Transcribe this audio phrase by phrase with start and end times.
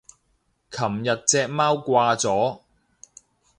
[0.03, 0.05] 琴日
[1.27, 2.61] 隻貓掛咗